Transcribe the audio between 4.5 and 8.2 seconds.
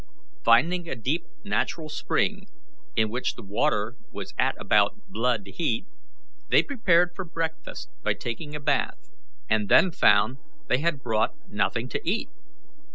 about blood heat, they prepared for breakfast by